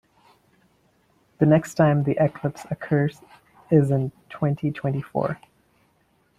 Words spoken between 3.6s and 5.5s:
is in twenty-twenty-four.